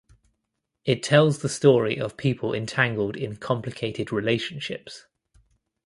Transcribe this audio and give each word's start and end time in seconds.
It 0.83 1.03
tells 1.03 1.43
the 1.43 1.47
story 1.47 1.97
of 1.99 2.17
people 2.17 2.55
entangled 2.55 3.15
in 3.15 3.35
complicated 3.35 4.11
relationships. 4.11 5.05